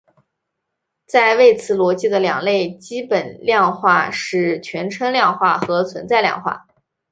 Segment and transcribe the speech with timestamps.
[1.05, 6.65] 在谓词逻辑的两类基本量化是全称量化和存在量化。